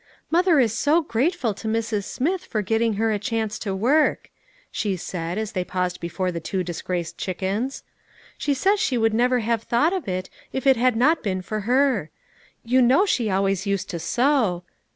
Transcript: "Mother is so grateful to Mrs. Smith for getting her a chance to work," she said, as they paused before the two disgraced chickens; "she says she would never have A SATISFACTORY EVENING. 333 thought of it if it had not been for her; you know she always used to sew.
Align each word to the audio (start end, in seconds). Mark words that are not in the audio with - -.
"Mother 0.31 0.59
is 0.59 0.73
so 0.73 1.03
grateful 1.03 1.53
to 1.53 1.67
Mrs. 1.67 2.05
Smith 2.05 2.43
for 2.43 2.63
getting 2.63 2.95
her 2.95 3.11
a 3.11 3.19
chance 3.19 3.59
to 3.59 3.75
work," 3.75 4.31
she 4.71 4.95
said, 4.97 5.37
as 5.37 5.51
they 5.51 5.63
paused 5.63 5.99
before 5.99 6.31
the 6.31 6.39
two 6.39 6.63
disgraced 6.63 7.19
chickens; 7.19 7.83
"she 8.35 8.55
says 8.55 8.79
she 8.79 8.97
would 8.97 9.13
never 9.13 9.41
have 9.41 9.61
A 9.61 9.61
SATISFACTORY 9.65 9.97
EVENING. 9.97 10.01
333 10.01 10.01
thought 10.01 10.01
of 10.01 10.09
it 10.17 10.29
if 10.51 10.65
it 10.75 10.81
had 10.81 10.95
not 10.95 11.21
been 11.23 11.43
for 11.43 11.59
her; 11.69 12.09
you 12.65 12.81
know 12.81 13.05
she 13.05 13.29
always 13.29 13.67
used 13.67 13.91
to 13.91 13.99
sew. 13.99 14.63